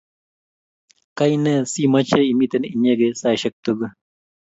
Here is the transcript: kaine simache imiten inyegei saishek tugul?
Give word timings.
kaine 1.17 1.53
simache 1.71 2.19
imiten 2.31 2.63
inyegei 2.73 3.17
saishek 3.21 3.55
tugul? 3.63 3.91